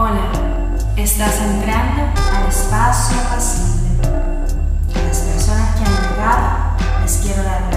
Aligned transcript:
Hola, 0.00 0.30
estás 0.96 1.40
entrando 1.40 2.02
al 2.32 2.46
espacio 2.48 3.16
pasible. 3.30 4.06
A 4.94 5.02
las 5.02 5.18
personas 5.18 5.74
que 5.74 5.84
han 5.84 6.12
llegado 6.12 7.02
les 7.02 7.16
quiero 7.16 7.42
dar 7.42 7.67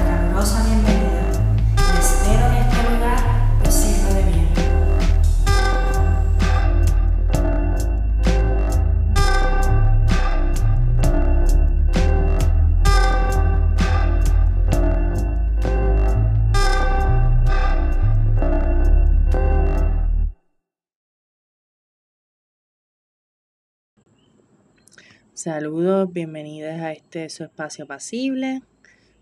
Saludos, 25.43 26.13
bienvenidos 26.13 26.79
a 26.81 26.91
este 26.91 27.27
su 27.29 27.43
espacio 27.43 27.87
pasible. 27.87 28.61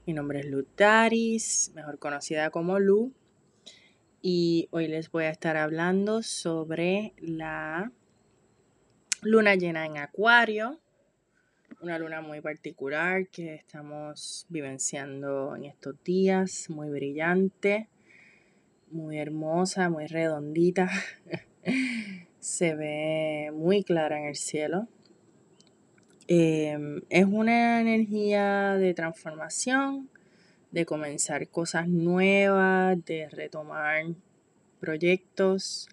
Mi 0.06 0.12
nombre 0.12 0.42
es 0.42 0.48
Luz 0.48 0.66
Daris, 0.76 1.72
mejor 1.76 1.98
conocida 1.98 2.50
como 2.50 2.78
Lu, 2.78 3.14
y 4.22 4.68
hoy 4.72 4.90
les 4.90 5.10
voy 5.12 5.24
a 5.24 5.30
estar 5.30 5.56
hablando 5.56 6.22
sobre 6.22 7.14
la 7.20 7.94
luna 9.22 9.56
llena 9.56 9.86
en 9.86 9.98
Acuario, 9.98 10.82
una 11.80 11.98
luna 11.98 12.20
muy 12.20 12.42
particular 12.42 13.30
que 13.30 13.56
estamos 13.56 14.46
vivenciando 14.50 15.56
en 15.56 15.64
estos 15.64 16.04
días, 16.04 16.70
muy 16.70 16.90
brillante, 16.90 17.88
muy 18.92 19.20
hermosa, 19.20 19.90
muy 19.90 20.06
redondita. 20.08 20.90
Se 22.40 22.76
ve 22.76 23.52
muy 23.54 23.86
clara 23.86 24.20
en 24.20 24.26
el 24.26 24.36
cielo 24.36 24.90
Em, 26.32 27.02
es 27.10 27.26
una 27.26 27.82
energía 27.82 28.76
de 28.76 28.94
transformación, 28.94 30.12
de 30.70 30.86
comenzar 30.86 31.48
cosas 31.48 31.88
nuevas, 31.88 33.04
de 33.04 33.28
retomar 33.30 34.06
proyectos, 34.80 35.90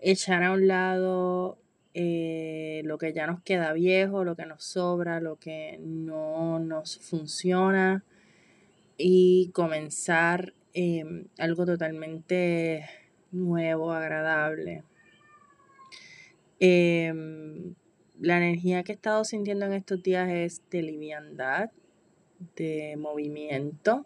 echar 0.00 0.44
a 0.44 0.52
un 0.52 0.66
lado 0.66 1.58
eh, 1.92 2.80
lo 2.86 2.96
que 2.96 3.12
ya 3.12 3.26
nos 3.26 3.42
queda 3.42 3.74
viejo, 3.74 4.24
lo 4.24 4.34
que 4.34 4.46
nos 4.46 4.64
sobra, 4.64 5.20
lo 5.20 5.36
que 5.36 5.78
no 5.82 6.58
nos 6.58 6.96
funciona 6.98 8.02
y 8.96 9.50
comenzar 9.52 10.54
em, 10.72 11.26
algo 11.36 11.66
totalmente 11.66 12.88
nuevo, 13.30 13.92
agradable. 13.92 14.84
Em, 16.60 17.74
la 18.20 18.36
energía 18.36 18.82
que 18.82 18.92
he 18.92 18.94
estado 18.94 19.24
sintiendo 19.24 19.66
en 19.66 19.72
estos 19.72 20.02
días 20.02 20.28
es 20.28 20.62
de 20.70 20.82
liviandad, 20.82 21.70
de 22.54 22.96
movimiento, 22.98 24.04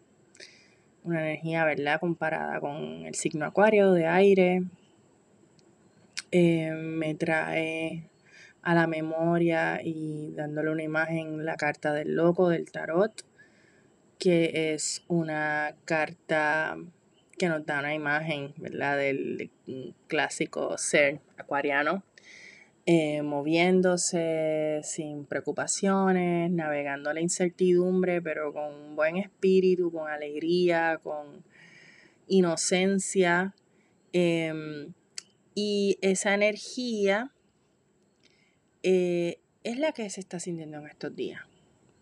una 1.03 1.21
energía, 1.21 1.65
¿verdad?, 1.65 2.01
comparada 2.01 2.61
con 2.61 3.07
el 3.07 3.15
signo 3.15 3.45
acuario 3.45 3.93
de 3.93 4.07
aire. 4.07 4.63
Eh, 6.31 6.71
me 6.73 7.15
trae 7.15 8.09
a 8.63 8.75
la 8.75 8.87
memoria 8.87 9.81
y 9.83 10.33
dándole 10.33 10.71
una 10.71 10.83
imagen 10.85 11.45
la 11.45 11.57
carta 11.57 11.93
del 11.93 12.15
loco 12.15 12.49
del 12.49 12.71
tarot, 12.71 13.23
que 14.19 14.73
es 14.73 15.05
una 15.09 15.75
carta 15.85 16.77
que 17.37 17.49
nos 17.49 17.67
da 17.67 17.81
una 17.81 17.95
imagen, 17.95 18.55
¿verdad?, 18.59 18.97
del 18.97 19.51
clásico 20.07 20.79
ser 20.79 21.21
acuariano 21.37 22.05
eh, 22.87 23.23
moviéndose 23.23 24.81
sin 24.83 25.25
preocupaciones, 25.25 26.51
navegando 26.51 27.13
la 27.13 27.23
incertidumbre, 27.23 28.21
pero 28.21 28.53
con 28.53 28.95
buen 28.95 29.17
espíritu, 29.17 29.91
con 29.91 30.11
alegría, 30.11 31.01
con 31.03 31.45
inocencia. 32.29 33.55
Em, 34.13 34.93
y 35.55 35.99
esa 36.03 36.35
energía 36.35 37.33
eh, 38.83 39.39
es 39.63 39.79
la 39.79 39.93
que 39.93 40.11
se 40.11 40.21
está 40.21 40.39
sintiendo 40.39 40.79
en 40.79 40.87
estos 40.87 41.17
días. 41.17 41.41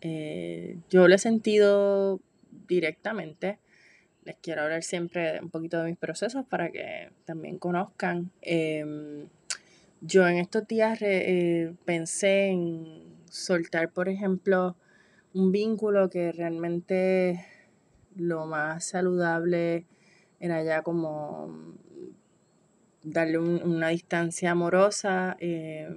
Eh, 0.00 0.78
yo 0.90 1.06
lo 1.06 1.14
he 1.14 1.18
sentido 1.18 2.20
directamente. 2.66 3.58
Les 4.24 4.36
quiero 4.42 4.62
hablar 4.62 4.82
siempre 4.82 5.40
un 5.40 5.50
poquito 5.50 5.78
de 5.80 5.90
mis 5.90 5.98
procesos 5.98 6.44
para 6.44 6.70
que 6.72 7.10
también 7.24 7.58
conozcan. 7.58 8.32
Em, 8.40 9.28
yo 10.04 10.26
en 10.26 10.38
estos 10.38 10.66
días 10.66 10.98
eh, 11.00 11.74
pensé 11.84 12.48
en 12.48 13.24
soltar, 13.30 13.92
por 13.92 14.08
ejemplo, 14.08 14.76
un 15.32 15.52
vínculo 15.52 16.10
que 16.10 16.32
realmente 16.32 17.46
lo 18.16 18.46
más 18.46 18.84
saludable 18.84 19.86
era 20.40 20.62
ya 20.64 20.82
como 20.82 21.76
darle 23.04 23.38
una 23.38 23.88
distancia 23.88 24.50
amorosa, 24.50 25.36
eh, 25.38 25.88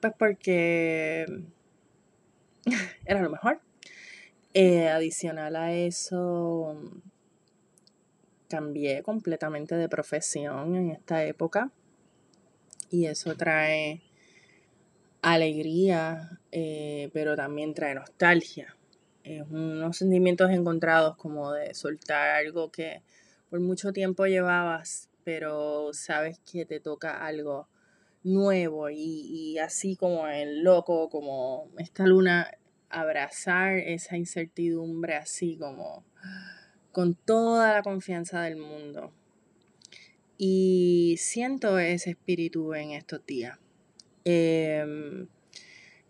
pues 0.00 0.14
porque 0.18 1.26
era 3.04 3.20
lo 3.20 3.30
mejor. 3.30 3.60
Eh, 4.54 4.88
adicional 4.88 5.56
a 5.56 5.74
eso, 5.74 6.80
cambié 8.48 9.02
completamente 9.02 9.74
de 9.74 9.88
profesión 9.88 10.76
en 10.76 10.90
esta 10.92 11.24
época 11.24 11.70
y 12.94 13.06
eso 13.06 13.34
trae 13.34 14.02
alegría, 15.20 16.38
eh, 16.52 17.10
pero 17.12 17.34
también 17.34 17.74
trae 17.74 17.94
nostalgia. 17.94 18.76
Es 19.24 19.42
unos 19.50 19.96
sentimientos 19.96 20.50
encontrados 20.50 21.16
como 21.16 21.52
de 21.52 21.74
soltar 21.74 22.30
algo 22.30 22.70
que 22.70 23.02
por 23.50 23.58
mucho 23.60 23.92
tiempo 23.92 24.26
llevabas, 24.26 25.08
pero 25.24 25.92
sabes 25.92 26.38
que 26.40 26.66
te 26.66 26.78
toca 26.78 27.26
algo 27.26 27.68
nuevo 28.22 28.90
y, 28.90 28.96
y 28.96 29.58
así 29.58 29.96
como 29.96 30.28
el 30.28 30.62
loco, 30.62 31.08
como 31.08 31.70
esta 31.78 32.06
luna, 32.06 32.50
abrazar 32.90 33.74
esa 33.78 34.16
incertidumbre 34.16 35.16
así 35.16 35.56
como 35.58 36.04
con 36.92 37.14
toda 37.16 37.74
la 37.74 37.82
confianza 37.82 38.42
del 38.42 38.56
mundo. 38.56 39.12
Y 40.36 41.16
siento 41.18 41.78
ese 41.78 42.10
espíritu 42.10 42.74
en 42.74 42.90
estos 42.90 43.24
días. 43.24 43.58
Em, 44.24 45.28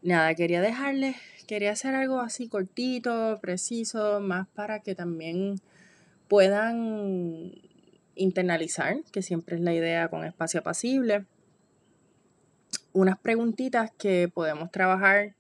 nada, 0.02 0.34
quería 0.34 0.60
dejarles, 0.60 1.16
quería 1.46 1.72
hacer 1.72 1.94
algo 1.94 2.20
así 2.20 2.48
cortito, 2.48 3.38
preciso, 3.40 4.20
más 4.20 4.48
para 4.48 4.80
que 4.80 4.94
también 4.94 5.56
puedan 6.28 7.52
internalizar, 8.14 9.02
que 9.12 9.22
siempre 9.22 9.56
es 9.56 9.62
la 9.62 9.74
idea 9.74 10.08
con 10.08 10.24
espacio 10.24 10.60
apacible, 10.60 11.26
unas 12.92 13.18
preguntitas 13.18 13.90
que 13.98 14.30
podemos 14.32 14.70
trabajar 14.70 15.34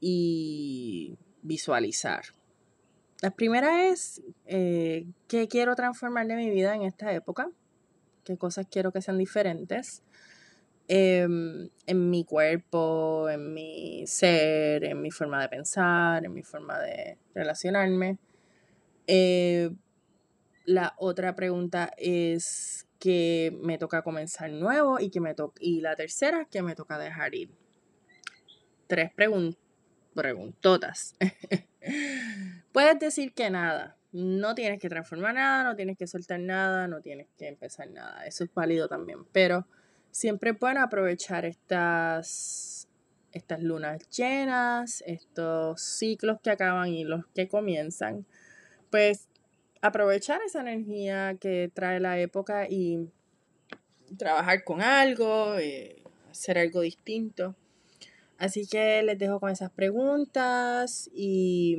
y 0.00 1.16
visualizar. 1.42 2.24
La 3.22 3.30
primera 3.30 3.88
es, 3.88 4.22
eh, 4.44 5.06
¿qué 5.28 5.48
quiero 5.48 5.74
transformar 5.74 6.26
de 6.26 6.36
mi 6.36 6.50
vida 6.50 6.74
en 6.74 6.82
esta 6.82 7.12
época? 7.12 7.50
Qué 8.24 8.36
cosas 8.36 8.66
quiero 8.70 8.92
que 8.92 9.02
sean 9.02 9.18
diferentes 9.18 10.02
em, 10.88 11.68
en 11.86 12.10
mi 12.10 12.24
cuerpo, 12.24 13.28
en 13.28 13.54
mi 13.54 14.06
ser, 14.06 14.84
en 14.84 15.00
mi 15.00 15.10
forma 15.10 15.40
de 15.42 15.48
pensar, 15.48 16.24
en 16.24 16.32
mi 16.32 16.42
forma 16.42 16.78
de 16.80 17.18
relacionarme. 17.34 18.18
Eh, 19.06 19.70
la 20.64 20.94
otra 20.98 21.36
pregunta 21.36 21.92
es 21.98 22.86
que 22.98 23.56
me 23.62 23.76
toca 23.76 24.02
comenzar 24.02 24.50
nuevo 24.50 24.98
y 24.98 25.10
que 25.10 25.20
me 25.20 25.34
toca 25.34 25.56
y 25.60 25.80
la 25.80 25.94
tercera 25.94 26.46
que 26.50 26.62
me 26.62 26.74
toca 26.74 26.98
dejar 26.98 27.34
ir. 27.34 27.50
Tres 28.86 29.10
preguntotas. 30.14 31.14
Puedes 32.72 32.98
decir 32.98 33.34
que 33.34 33.50
nada, 33.50 33.98
no 34.14 34.54
tienes 34.54 34.78
que 34.78 34.88
transformar 34.88 35.34
nada, 35.34 35.64
no 35.64 35.74
tienes 35.74 35.98
que 35.98 36.06
soltar 36.06 36.38
nada, 36.38 36.86
no 36.86 37.00
tienes 37.00 37.26
que 37.36 37.48
empezar 37.48 37.90
nada. 37.90 38.24
Eso 38.24 38.44
es 38.44 38.54
válido 38.54 38.86
también. 38.86 39.24
Pero 39.32 39.66
siempre 40.12 40.54
pueden 40.54 40.78
aprovechar 40.78 41.44
estas, 41.44 42.86
estas 43.32 43.60
lunas 43.60 44.08
llenas, 44.10 45.02
estos 45.04 45.82
ciclos 45.82 46.38
que 46.40 46.50
acaban 46.50 46.90
y 46.90 47.02
los 47.02 47.26
que 47.34 47.48
comienzan. 47.48 48.24
Pues 48.88 49.26
aprovechar 49.80 50.40
esa 50.46 50.60
energía 50.60 51.36
que 51.40 51.68
trae 51.74 51.98
la 51.98 52.16
época 52.20 52.68
y 52.70 53.10
trabajar 54.16 54.62
con 54.62 54.80
algo, 54.80 55.58
eh, 55.58 56.04
hacer 56.30 56.56
algo 56.58 56.82
distinto. 56.82 57.56
Así 58.38 58.68
que 58.68 59.02
les 59.02 59.18
dejo 59.18 59.40
con 59.40 59.50
esas 59.50 59.72
preguntas 59.72 61.10
y 61.12 61.78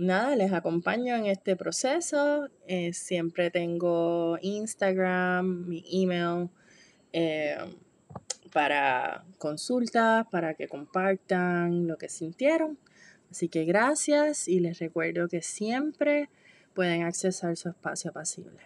nada, 0.00 0.36
les 0.36 0.52
acompaño 0.52 1.14
en 1.14 1.26
este 1.26 1.56
proceso. 1.56 2.48
Eh, 2.66 2.92
siempre 2.92 3.50
tengo 3.50 4.38
Instagram, 4.40 5.66
mi 5.66 5.84
email 5.90 6.48
eh, 7.12 7.56
para 8.52 9.24
consultas, 9.38 10.26
para 10.30 10.54
que 10.54 10.68
compartan 10.68 11.86
lo 11.86 11.96
que 11.98 12.08
sintieron. 12.08 12.78
Así 13.30 13.48
que 13.48 13.64
gracias 13.64 14.48
y 14.48 14.60
les 14.60 14.78
recuerdo 14.78 15.28
que 15.28 15.42
siempre 15.42 16.28
pueden 16.74 17.02
accesar 17.02 17.56
su 17.56 17.68
espacio 17.68 18.10
apacible. 18.10 18.60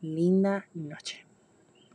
Linda 0.00 0.66
noche. 0.74 1.25